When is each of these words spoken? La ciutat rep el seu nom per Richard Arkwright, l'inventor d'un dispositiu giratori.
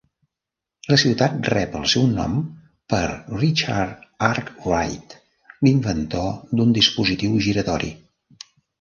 La 0.93 0.97
ciutat 1.01 1.49
rep 1.53 1.75
el 1.79 1.85
seu 1.91 2.07
nom 2.13 2.39
per 2.95 3.03
Richard 3.35 4.09
Arkwright, 4.31 5.17
l'inventor 5.69 6.29
d'un 6.59 6.77
dispositiu 6.83 7.41
giratori. 7.49 7.97